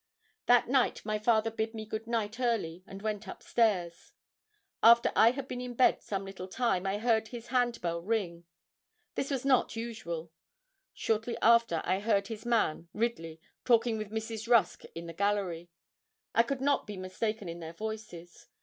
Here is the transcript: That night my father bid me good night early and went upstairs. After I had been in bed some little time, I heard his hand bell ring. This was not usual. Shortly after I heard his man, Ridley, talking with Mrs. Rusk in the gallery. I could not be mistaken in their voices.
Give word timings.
That 0.47 0.67
night 0.67 1.05
my 1.05 1.19
father 1.19 1.51
bid 1.51 1.75
me 1.75 1.85
good 1.85 2.07
night 2.07 2.39
early 2.39 2.83
and 2.87 3.03
went 3.03 3.27
upstairs. 3.27 4.13
After 4.81 5.11
I 5.15 5.29
had 5.29 5.47
been 5.47 5.61
in 5.61 5.75
bed 5.75 6.01
some 6.01 6.25
little 6.25 6.47
time, 6.47 6.87
I 6.87 6.97
heard 6.97 7.27
his 7.27 7.49
hand 7.49 7.79
bell 7.81 8.01
ring. 8.01 8.45
This 9.13 9.29
was 9.29 9.45
not 9.45 9.75
usual. 9.75 10.31
Shortly 10.95 11.37
after 11.43 11.81
I 11.85 11.99
heard 11.99 12.29
his 12.29 12.47
man, 12.47 12.87
Ridley, 12.95 13.39
talking 13.63 13.99
with 13.99 14.09
Mrs. 14.09 14.49
Rusk 14.49 14.81
in 14.95 15.05
the 15.05 15.13
gallery. 15.13 15.69
I 16.33 16.41
could 16.41 16.61
not 16.61 16.87
be 16.87 16.97
mistaken 16.97 17.47
in 17.47 17.59
their 17.59 17.73
voices. 17.73 18.47